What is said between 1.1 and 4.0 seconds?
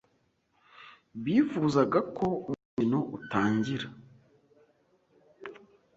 Bifuzaga ko umukino utangira.